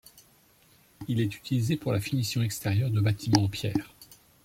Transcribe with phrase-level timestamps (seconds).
[1.07, 3.93] Il est utilisé pour la finition extérieure de bâtiments en pierre.